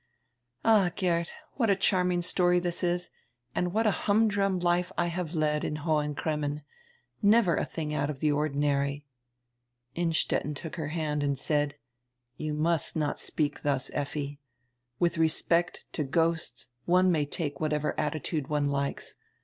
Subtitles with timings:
[0.65, 3.11] "All, Geert, what a charming story this is
[3.53, 6.63] and what a humdrum life I have led in Hohen Cremmen!
[7.21, 9.05] Never a diing out of the ordinary."
[9.93, 11.75] Innstetten took her hand and said:
[12.35, 14.39] "You must not speak dius, Effi.
[14.99, 19.13] Widi respect to ghosts one may take whatever attitude one likes.